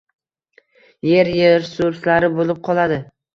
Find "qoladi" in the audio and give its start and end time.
2.71-2.99